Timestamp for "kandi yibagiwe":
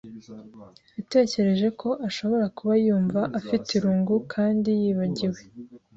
4.33-5.39